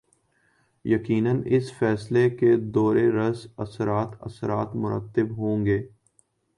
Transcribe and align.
یقینااس 0.85 1.71
فیصلے 1.79 2.29
کے 2.29 2.55
دور 2.73 2.95
رس 2.95 3.47
اثرات 3.57 4.09
اثرات 4.21 4.75
مرتب 4.83 5.37
ہو 5.37 5.57
ں 5.57 5.65
گے۔ 5.65 5.79